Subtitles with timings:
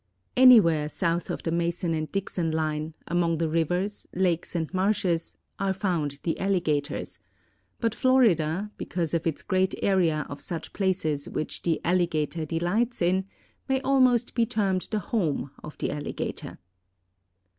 [0.35, 5.73] Anywhere south of the Mason and Dixon line, among the rivers, lakes and marshes, are
[5.75, 7.19] found the alligators,
[7.79, 13.25] but Florida, because of its great area of such places which the alligator delights in,
[13.69, 16.57] may almost be termed the home of the alligator.